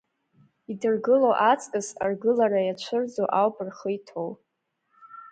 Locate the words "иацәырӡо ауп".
2.63-3.55